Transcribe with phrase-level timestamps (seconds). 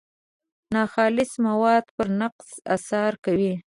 [0.73, 3.53] ناخالص مواد پر نقطې اثر کوي.